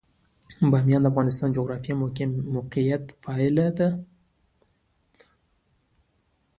بامیان 0.71 1.01
د 1.03 1.07
افغانستان 1.11 1.49
د 1.49 1.55
جغرافیایي 1.57 1.99
موقیعت 2.55 3.05
پایله 3.23 3.67
ده. 3.77 3.89